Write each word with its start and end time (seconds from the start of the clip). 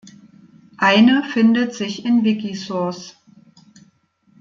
Eine 0.79 1.23
findet 1.31 1.75
sich 1.75 2.03
in 2.05 2.23
Wikisource. 2.23 3.15